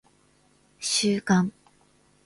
[0.79, 1.51] 収監